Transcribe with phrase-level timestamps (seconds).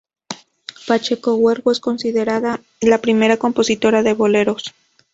[0.87, 4.73] Pacheco Huergo es considerada la primera compositora de boleros.